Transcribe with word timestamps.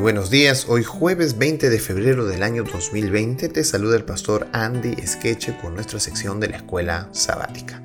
buenos 0.00 0.30
días, 0.30 0.64
hoy 0.66 0.82
jueves 0.82 1.36
20 1.36 1.68
de 1.68 1.78
febrero 1.78 2.24
del 2.24 2.42
año 2.42 2.64
2020 2.64 3.50
te 3.50 3.64
saluda 3.64 3.96
el 3.96 4.04
pastor 4.04 4.48
Andy 4.52 4.96
Skeche 5.06 5.58
con 5.60 5.74
nuestra 5.74 6.00
sección 6.00 6.40
de 6.40 6.48
la 6.48 6.56
escuela 6.56 7.10
sabática. 7.12 7.82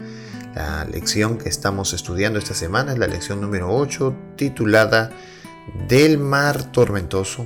La 0.55 0.85
lección 0.85 1.37
que 1.37 1.49
estamos 1.49 1.91
estudiando 1.91 2.39
esta 2.39 2.53
semana 2.53 2.93
es 2.93 2.99
la 2.99 3.07
lección 3.07 3.41
número 3.41 3.75
8 3.75 4.15
titulada 4.37 5.11
Del 5.89 6.17
mar 6.17 6.71
tormentoso 6.71 7.45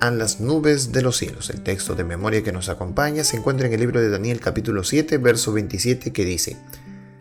a 0.00 0.10
las 0.10 0.38
nubes 0.38 0.92
de 0.92 1.00
los 1.00 1.16
cielos. 1.16 1.48
El 1.48 1.62
texto 1.62 1.94
de 1.94 2.04
memoria 2.04 2.42
que 2.42 2.52
nos 2.52 2.68
acompaña 2.68 3.24
se 3.24 3.38
encuentra 3.38 3.68
en 3.68 3.72
el 3.72 3.80
libro 3.80 4.02
de 4.02 4.10
Daniel 4.10 4.38
capítulo 4.38 4.84
7 4.84 5.16
verso 5.16 5.52
27 5.54 6.12
que 6.12 6.24
dice 6.26 6.58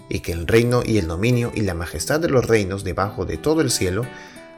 y 0.09 0.19
que 0.19 0.33
el 0.33 0.47
reino 0.47 0.81
y 0.85 0.97
el 0.97 1.07
dominio 1.07 1.53
y 1.55 1.61
la 1.61 1.75
majestad 1.75 2.19
de 2.19 2.29
los 2.29 2.45
reinos 2.45 2.83
debajo 2.83 3.25
de 3.25 3.37
todo 3.37 3.61
el 3.61 3.71
cielo 3.71 4.05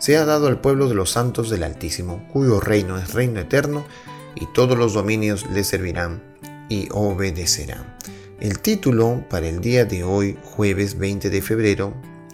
se 0.01 0.17
ha 0.17 0.25
dado 0.25 0.47
al 0.47 0.59
pueblo 0.59 0.89
de 0.89 0.95
los 0.95 1.11
santos 1.11 1.51
del 1.51 1.61
Altísimo, 1.61 2.27
cuyo 2.27 2.59
reino 2.59 2.97
es 2.97 3.13
reino 3.13 3.39
eterno, 3.39 3.85
y 4.33 4.47
todos 4.47 4.75
los 4.75 4.93
dominios 4.93 5.45
le 5.51 5.63
servirán 5.63 6.23
y 6.69 6.89
obedecerán. 6.91 7.97
El 8.39 8.57
título 8.59 9.23
para 9.29 9.47
el 9.47 9.61
día 9.61 9.85
de 9.85 10.03
hoy, 10.03 10.39
jueves 10.41 10.97
20 10.97 11.29
de 11.29 11.41
febrero, 11.43 11.93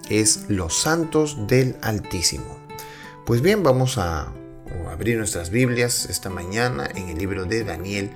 es 0.09 0.45
Los 0.47 0.77
santos 0.77 1.45
del 1.47 1.75
Altísimo. 1.81 2.57
Pues 3.25 3.41
bien, 3.41 3.63
vamos 3.63 3.97
a 3.97 4.31
abrir 4.89 5.17
nuestras 5.17 5.49
Biblias 5.49 6.07
esta 6.09 6.29
mañana 6.29 6.87
en 6.95 7.09
el 7.09 7.17
libro 7.17 7.43
de 7.43 7.65
Daniel, 7.65 8.11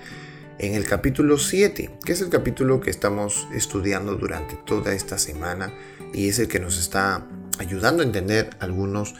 en 0.60 0.76
el 0.76 0.86
capítulo 0.86 1.38
7, 1.38 1.98
que 2.06 2.14
es 2.14 2.22
el 2.22 2.30
capítulo 2.30 2.80
que 2.80 2.90
estamos 2.90 3.50
estudiando 3.54 4.16
durante 4.16 4.56
toda 4.56 4.94
esta 4.94 5.18
semana 5.18 5.74
y 6.14 6.30
es 6.30 6.40
el 6.40 6.48
que 6.48 6.62
nos 6.62 6.78
está 6.78 7.28
ayudando 7.62 8.02
a 8.02 8.06
entender 8.06 8.50
algunos 8.60 9.14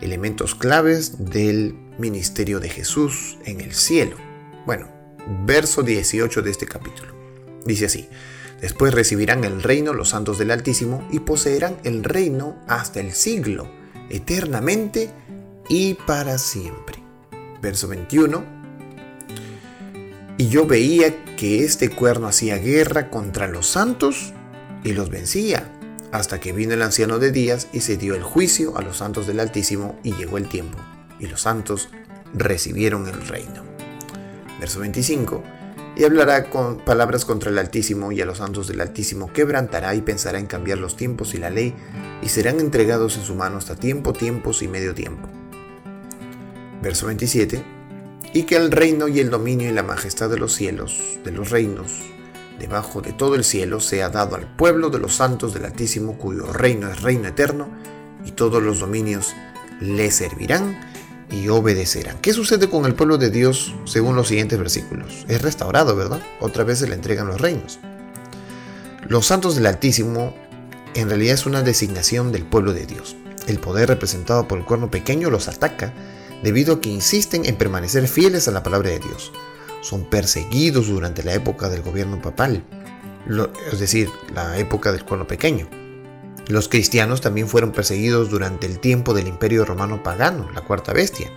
elementos 0.00 0.54
claves 0.54 1.24
del 1.30 1.74
ministerio 1.98 2.60
de 2.60 2.70
Jesús 2.70 3.38
en 3.44 3.60
el 3.60 3.74
cielo. 3.74 4.16
Bueno, 4.64 4.88
verso 5.44 5.82
18 5.82 6.42
de 6.42 6.50
este 6.50 6.66
capítulo. 6.66 7.12
Dice 7.64 7.86
así, 7.86 8.08
después 8.60 8.94
recibirán 8.94 9.44
el 9.44 9.62
reino 9.62 9.92
los 9.92 10.10
santos 10.10 10.38
del 10.38 10.52
Altísimo 10.52 11.06
y 11.10 11.20
poseerán 11.20 11.76
el 11.84 12.04
reino 12.04 12.56
hasta 12.68 13.00
el 13.00 13.12
siglo, 13.12 13.68
eternamente 14.08 15.10
y 15.68 15.94
para 15.94 16.38
siempre. 16.38 17.02
Verso 17.60 17.88
21. 17.88 18.58
Y 20.38 20.48
yo 20.48 20.66
veía 20.66 21.24
que 21.34 21.64
este 21.64 21.90
cuerno 21.90 22.28
hacía 22.28 22.58
guerra 22.58 23.10
contra 23.10 23.48
los 23.48 23.66
santos 23.66 24.32
y 24.84 24.92
los 24.92 25.10
vencía 25.10 25.77
hasta 26.12 26.40
que 26.40 26.52
vino 26.52 26.74
el 26.74 26.82
anciano 26.82 27.18
de 27.18 27.32
días 27.32 27.68
y 27.72 27.80
se 27.80 27.96
dio 27.96 28.14
el 28.14 28.22
juicio 28.22 28.76
a 28.76 28.82
los 28.82 28.98
santos 28.98 29.26
del 29.26 29.40
Altísimo 29.40 29.98
y 30.02 30.14
llegó 30.14 30.38
el 30.38 30.48
tiempo, 30.48 30.78
y 31.18 31.26
los 31.26 31.42
santos 31.42 31.88
recibieron 32.34 33.06
el 33.08 33.26
reino. 33.26 33.62
Verso 34.60 34.80
25. 34.80 35.42
Y 35.96 36.04
hablará 36.04 36.48
con 36.48 36.78
palabras 36.78 37.24
contra 37.24 37.50
el 37.50 37.58
Altísimo 37.58 38.12
y 38.12 38.20
a 38.20 38.26
los 38.26 38.38
santos 38.38 38.68
del 38.68 38.80
Altísimo, 38.80 39.32
quebrantará 39.32 39.94
y 39.94 40.00
pensará 40.00 40.38
en 40.38 40.46
cambiar 40.46 40.78
los 40.78 40.96
tiempos 40.96 41.34
y 41.34 41.38
la 41.38 41.50
ley, 41.50 41.74
y 42.22 42.28
serán 42.28 42.60
entregados 42.60 43.16
en 43.16 43.24
su 43.24 43.34
mano 43.34 43.58
hasta 43.58 43.74
tiempo, 43.74 44.12
tiempos 44.12 44.62
y 44.62 44.68
medio 44.68 44.94
tiempo. 44.94 45.28
Verso 46.82 47.06
27. 47.06 47.64
Y 48.32 48.44
que 48.44 48.56
el 48.56 48.70
reino 48.70 49.08
y 49.08 49.20
el 49.20 49.30
dominio 49.30 49.68
y 49.68 49.72
la 49.72 49.82
majestad 49.82 50.30
de 50.30 50.38
los 50.38 50.54
cielos, 50.54 51.18
de 51.24 51.32
los 51.32 51.50
reinos, 51.50 52.00
debajo 52.58 53.00
de 53.00 53.12
todo 53.12 53.34
el 53.34 53.44
cielo 53.44 53.80
sea 53.80 54.08
dado 54.08 54.36
al 54.36 54.46
pueblo 54.46 54.90
de 54.90 54.98
los 54.98 55.14
santos 55.14 55.54
del 55.54 55.64
Altísimo, 55.64 56.18
cuyo 56.18 56.52
reino 56.52 56.90
es 56.90 57.02
reino 57.02 57.28
eterno, 57.28 57.68
y 58.24 58.32
todos 58.32 58.62
los 58.62 58.80
dominios 58.80 59.34
le 59.80 60.10
servirán 60.10 60.78
y 61.30 61.48
obedecerán. 61.48 62.18
¿Qué 62.20 62.32
sucede 62.32 62.68
con 62.68 62.84
el 62.84 62.94
pueblo 62.94 63.18
de 63.18 63.30
Dios 63.30 63.74
según 63.84 64.16
los 64.16 64.28
siguientes 64.28 64.58
versículos? 64.58 65.24
Es 65.28 65.42
restaurado, 65.42 65.94
¿verdad? 65.94 66.20
Otra 66.40 66.64
vez 66.64 66.80
se 66.80 66.88
le 66.88 66.94
entregan 66.94 67.28
los 67.28 67.40
reinos. 67.40 67.78
Los 69.08 69.26
santos 69.26 69.54
del 69.54 69.66
Altísimo 69.66 70.34
en 70.94 71.08
realidad 71.08 71.34
es 71.34 71.46
una 71.46 71.62
designación 71.62 72.32
del 72.32 72.44
pueblo 72.44 72.72
de 72.72 72.86
Dios. 72.86 73.16
El 73.46 73.60
poder 73.60 73.88
representado 73.88 74.48
por 74.48 74.58
el 74.58 74.64
cuerno 74.64 74.90
pequeño 74.90 75.30
los 75.30 75.48
ataca 75.48 75.94
debido 76.42 76.74
a 76.74 76.80
que 76.80 76.90
insisten 76.90 77.46
en 77.46 77.56
permanecer 77.56 78.08
fieles 78.08 78.48
a 78.48 78.50
la 78.50 78.62
palabra 78.62 78.90
de 78.90 78.98
Dios 78.98 79.32
son 79.80 80.04
perseguidos 80.04 80.88
durante 80.88 81.22
la 81.22 81.34
época 81.34 81.68
del 81.68 81.82
gobierno 81.82 82.20
papal, 82.20 82.64
es 83.70 83.78
decir, 83.78 84.10
la 84.34 84.58
época 84.58 84.92
del 84.92 85.04
cuerno 85.04 85.26
pequeño. 85.26 85.68
Los 86.48 86.68
cristianos 86.68 87.20
también 87.20 87.48
fueron 87.48 87.72
perseguidos 87.72 88.30
durante 88.30 88.66
el 88.66 88.78
tiempo 88.78 89.12
del 89.12 89.28
imperio 89.28 89.64
romano 89.64 90.02
pagano, 90.02 90.50
la 90.52 90.62
cuarta 90.62 90.94
bestia. 90.94 91.30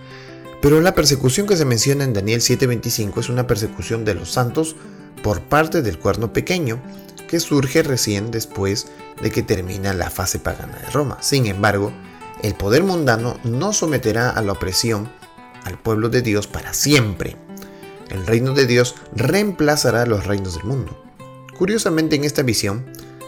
Pero 0.62 0.80
la 0.80 0.94
persecución 0.94 1.46
que 1.46 1.56
se 1.56 1.66
menciona 1.66 2.04
en 2.04 2.14
Daniel 2.14 2.40
7:25 2.40 3.20
es 3.20 3.28
una 3.28 3.46
persecución 3.46 4.04
de 4.04 4.14
los 4.14 4.32
santos 4.32 4.76
por 5.22 5.42
parte 5.42 5.82
del 5.82 5.98
cuerno 5.98 6.32
pequeño, 6.32 6.80
que 7.28 7.40
surge 7.40 7.82
recién 7.82 8.30
después 8.30 8.88
de 9.22 9.30
que 9.30 9.42
termina 9.42 9.92
la 9.92 10.10
fase 10.10 10.38
pagana 10.38 10.78
de 10.78 10.90
Roma. 10.90 11.18
Sin 11.20 11.46
embargo, 11.46 11.92
el 12.42 12.54
poder 12.54 12.82
mundano 12.82 13.38
no 13.44 13.72
someterá 13.72 14.30
a 14.30 14.42
la 14.42 14.52
opresión 14.52 15.10
al 15.64 15.78
pueblo 15.78 16.08
de 16.08 16.22
Dios 16.22 16.46
para 16.46 16.72
siempre 16.72 17.36
el 18.12 18.26
reino 18.26 18.52
de 18.52 18.66
Dios 18.66 18.94
reemplazará 19.14 20.06
los 20.06 20.26
reinos 20.26 20.54
del 20.54 20.64
mundo. 20.64 21.02
Curiosamente 21.56 22.16
en 22.16 22.24
esta 22.24 22.42
visión, 22.42 22.84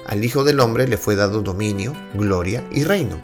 al 0.06 0.24
Hijo 0.24 0.44
del 0.44 0.60
Hombre 0.60 0.86
le 0.86 0.98
fue 0.98 1.16
dado 1.16 1.42
dominio, 1.42 1.94
gloria 2.14 2.64
y 2.70 2.84
reino, 2.84 3.20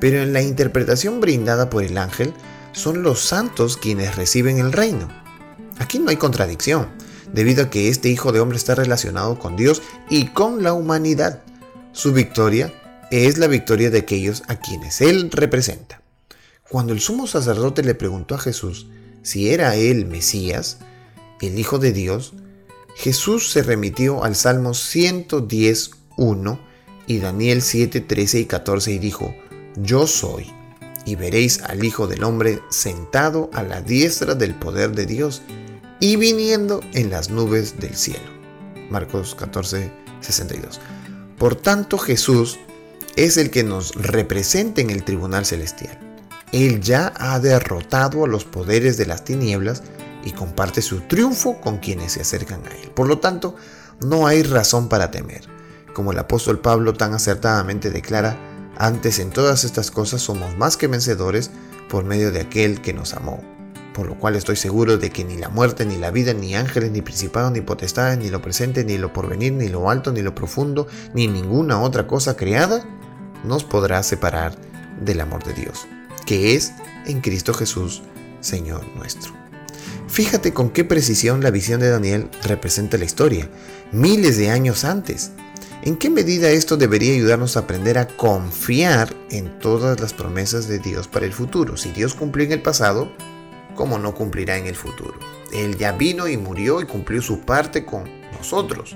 pero 0.00 0.22
en 0.22 0.32
la 0.32 0.42
interpretación 0.42 1.20
brindada 1.20 1.68
por 1.70 1.82
el 1.82 1.98
ángel 1.98 2.32
son 2.72 3.02
los 3.02 3.20
santos 3.20 3.76
quienes 3.76 4.16
reciben 4.16 4.58
el 4.58 4.72
reino. 4.72 5.08
Aquí 5.78 5.98
no 5.98 6.10
hay 6.10 6.16
contradicción, 6.16 6.88
debido 7.32 7.64
a 7.64 7.70
que 7.70 7.88
este 7.88 8.08
Hijo 8.08 8.32
de 8.32 8.40
Hombre 8.40 8.58
está 8.58 8.74
relacionado 8.74 9.38
con 9.38 9.56
Dios 9.56 9.82
y 10.08 10.26
con 10.26 10.62
la 10.62 10.72
humanidad. 10.72 11.42
Su 11.92 12.12
victoria 12.12 12.72
es 13.10 13.38
la 13.38 13.46
victoria 13.46 13.90
de 13.90 13.98
aquellos 13.98 14.42
a 14.48 14.56
quienes 14.56 15.00
Él 15.00 15.30
representa. 15.30 16.00
Cuando 16.68 16.92
el 16.92 17.00
sumo 17.00 17.26
sacerdote 17.26 17.82
le 17.82 17.94
preguntó 17.94 18.34
a 18.34 18.38
Jesús 18.38 18.86
si 19.22 19.50
era 19.50 19.76
Él 19.76 20.06
Mesías, 20.06 20.78
el 21.42 21.58
Hijo 21.58 21.78
de 21.78 21.92
Dios, 21.92 22.32
Jesús 22.94 23.50
se 23.50 23.62
remitió 23.62 24.24
al 24.24 24.36
Salmo 24.36 24.70
110.1 24.70 26.60
y 27.06 27.18
Daniel 27.18 27.62
7, 27.62 28.00
13 28.00 28.40
y 28.40 28.44
14 28.46 28.92
y 28.92 28.98
dijo, 28.98 29.34
Yo 29.76 30.06
soy, 30.06 30.50
y 31.04 31.16
veréis 31.16 31.62
al 31.62 31.84
Hijo 31.84 32.06
del 32.06 32.24
Hombre 32.24 32.60
sentado 32.70 33.50
a 33.52 33.62
la 33.62 33.80
diestra 33.80 34.34
del 34.34 34.54
poder 34.54 34.92
de 34.92 35.06
Dios 35.06 35.42
y 36.00 36.16
viniendo 36.16 36.80
en 36.94 37.10
las 37.10 37.30
nubes 37.30 37.80
del 37.80 37.96
cielo. 37.96 38.30
Marcos 38.90 39.34
14, 39.34 39.90
62. 40.20 40.80
Por 41.38 41.56
tanto, 41.56 41.98
Jesús 41.98 42.58
es 43.16 43.36
el 43.36 43.50
que 43.50 43.64
nos 43.64 43.94
representa 43.94 44.80
en 44.80 44.90
el 44.90 45.02
tribunal 45.02 45.44
celestial. 45.44 45.98
Él 46.52 46.80
ya 46.80 47.12
ha 47.16 47.40
derrotado 47.40 48.24
a 48.24 48.28
los 48.28 48.44
poderes 48.44 48.96
de 48.96 49.06
las 49.06 49.24
tinieblas 49.24 49.82
y 50.24 50.32
comparte 50.32 50.82
su 50.82 51.00
triunfo 51.02 51.60
con 51.60 51.78
quienes 51.78 52.12
se 52.12 52.20
acercan 52.20 52.62
a 52.66 52.70
Él. 52.70 52.90
Por 52.90 53.08
lo 53.08 53.18
tanto, 53.18 53.56
no 54.00 54.26
hay 54.26 54.42
razón 54.42 54.88
para 54.88 55.10
temer. 55.10 55.42
Como 55.94 56.12
el 56.12 56.18
apóstol 56.18 56.60
Pablo 56.60 56.94
tan 56.94 57.14
acertadamente 57.14 57.90
declara, 57.90 58.38
antes 58.76 59.18
en 59.18 59.30
todas 59.30 59.64
estas 59.64 59.90
cosas 59.90 60.22
somos 60.22 60.56
más 60.56 60.76
que 60.76 60.86
vencedores 60.86 61.50
por 61.88 62.04
medio 62.04 62.32
de 62.32 62.40
aquel 62.40 62.80
que 62.80 62.92
nos 62.92 63.14
amó. 63.14 63.42
Por 63.94 64.06
lo 64.06 64.18
cual 64.18 64.36
estoy 64.36 64.56
seguro 64.56 64.96
de 64.96 65.10
que 65.10 65.24
ni 65.24 65.36
la 65.36 65.50
muerte, 65.50 65.84
ni 65.84 65.98
la 65.98 66.10
vida, 66.10 66.32
ni 66.32 66.56
ángeles, 66.56 66.90
ni 66.90 67.02
principados, 67.02 67.52
ni 67.52 67.60
potestades, 67.60 68.18
ni 68.18 68.30
lo 68.30 68.40
presente, 68.40 68.84
ni 68.84 68.96
lo 68.96 69.12
porvenir, 69.12 69.52
ni 69.52 69.68
lo 69.68 69.90
alto, 69.90 70.12
ni 70.12 70.22
lo 70.22 70.34
profundo, 70.34 70.86
ni 71.12 71.28
ninguna 71.28 71.80
otra 71.82 72.06
cosa 72.06 72.34
creada, 72.34 72.82
nos 73.44 73.64
podrá 73.64 74.02
separar 74.02 74.56
del 75.04 75.20
amor 75.20 75.44
de 75.44 75.52
Dios, 75.52 75.86
que 76.24 76.54
es 76.54 76.72
en 77.04 77.20
Cristo 77.20 77.52
Jesús, 77.52 78.02
Señor 78.40 78.86
nuestro. 78.96 79.51
Fíjate 80.12 80.52
con 80.52 80.68
qué 80.68 80.84
precisión 80.84 81.42
la 81.42 81.50
visión 81.50 81.80
de 81.80 81.88
Daniel 81.88 82.28
representa 82.42 82.98
la 82.98 83.06
historia, 83.06 83.48
miles 83.92 84.36
de 84.36 84.50
años 84.50 84.84
antes. 84.84 85.30
¿En 85.84 85.96
qué 85.96 86.10
medida 86.10 86.50
esto 86.50 86.76
debería 86.76 87.14
ayudarnos 87.14 87.56
a 87.56 87.60
aprender 87.60 87.96
a 87.96 88.08
confiar 88.08 89.16
en 89.30 89.58
todas 89.58 89.98
las 90.00 90.12
promesas 90.12 90.68
de 90.68 90.80
Dios 90.80 91.08
para 91.08 91.24
el 91.24 91.32
futuro? 91.32 91.78
Si 91.78 91.92
Dios 91.92 92.12
cumplió 92.12 92.44
en 92.44 92.52
el 92.52 92.60
pasado, 92.60 93.10
¿cómo 93.74 93.98
no 93.98 94.14
cumplirá 94.14 94.58
en 94.58 94.66
el 94.66 94.76
futuro? 94.76 95.14
Él 95.50 95.78
ya 95.78 95.92
vino 95.92 96.28
y 96.28 96.36
murió 96.36 96.82
y 96.82 96.84
cumplió 96.84 97.22
su 97.22 97.40
parte 97.40 97.86
con 97.86 98.04
nosotros. 98.36 98.94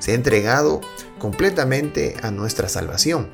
Se 0.00 0.12
ha 0.12 0.16
entregado 0.16 0.82
completamente 1.18 2.14
a 2.20 2.30
nuestra 2.30 2.68
salvación. 2.68 3.30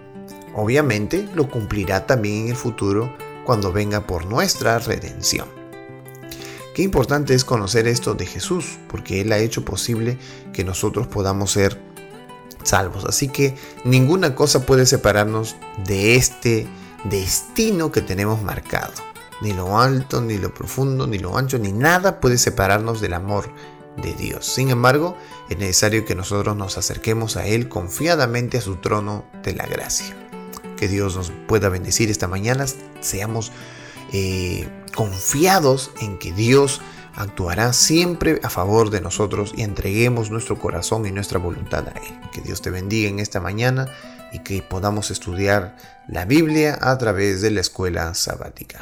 Obviamente 0.55 1.29
lo 1.35 1.51
cumplirá 1.51 2.07
también 2.07 2.45
en 2.45 2.51
el 2.51 2.57
futuro 2.57 3.13
cuando 3.45 3.73
venga 3.73 4.07
por 4.07 4.25
nuestra 4.25 4.79
redención. 4.79 5.64
Qué 6.75 6.83
importante 6.83 7.35
es 7.35 7.45
conocer 7.45 7.87
esto 7.87 8.15
de 8.15 8.27
Jesús, 8.27 8.79
porque 8.89 9.21
Él 9.21 9.33
ha 9.33 9.39
hecho 9.39 9.65
posible 9.65 10.19
que 10.53 10.65
nosotros 10.65 11.07
podamos 11.07 11.53
ser 11.53 11.81
salvos. 12.65 13.05
Así 13.05 13.29
que 13.29 13.55
ninguna 13.85 14.35
cosa 14.35 14.67
puede 14.67 14.85
separarnos 14.85 15.55
de 15.87 16.17
este 16.17 16.67
destino 17.05 17.93
que 17.93 18.01
tenemos 18.01 18.43
marcado. 18.43 18.93
ni 19.43 19.53
lo 19.53 19.79
alto, 19.79 20.21
ni 20.21 20.39
lo 20.39 20.55
profundo, 20.55 21.07
ni 21.07 21.19
lo 21.19 21.37
ancho, 21.37 21.59
ni 21.59 21.73
nada 21.73 22.21
puede 22.21 22.39
separarnos 22.39 23.01
del 23.01 23.15
amor 23.15 23.51
de 24.03 24.15
Dios. 24.15 24.47
Sin 24.47 24.71
embargo, 24.71 25.17
es 25.51 25.59
necesario 25.59 26.05
que 26.05 26.15
nosotros 26.15 26.57
nos 26.57 26.79
acerquemos 26.79 27.37
a 27.37 27.47
Él 27.47 27.69
confiadamente 27.69 28.59
a 28.59 28.63
su 28.63 28.77
trono 28.77 29.27
de 29.43 29.53
la 29.53 29.67
gracia. 29.67 30.17
Que 30.77 30.89
Dios 30.89 31.17
nos 31.17 31.31
pueda 31.47 31.69
bendecir 31.69 32.11
esta 32.11 32.27
mañana, 32.27 32.65
seamos 33.01 33.53
eh, 34.13 34.69
confiados 34.95 35.91
en 36.01 36.19
que 36.19 36.33
Dios 36.33 36.81
actuará 37.15 37.73
siempre 37.73 38.41
a 38.43 38.51
favor 38.51 38.91
de 38.91 39.01
nosotros 39.01 39.53
y 39.57 39.63
entreguemos 39.63 40.31
nuestro 40.31 40.59
corazón 40.59 41.07
y 41.07 41.13
nuestra 41.13 41.39
voluntad 41.39 41.87
a 41.89 41.93
Él. 41.93 42.21
Que 42.33 42.41
Dios 42.41 42.63
te 42.63 42.71
bendiga 42.71 43.09
en 43.09 43.21
esta 43.21 43.41
mañana 43.41 43.89
y 44.33 44.41
que 44.41 44.63
podamos 44.63 45.11
estudiar 45.11 45.77
la 46.09 46.25
Biblia 46.25 46.79
a 46.81 46.99
través 46.99 47.41
de 47.41 47.51
la 47.51 47.61
escuela 47.61 48.13
sabática. 48.15 48.81